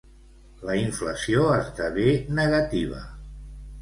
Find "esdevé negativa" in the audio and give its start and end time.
1.57-3.03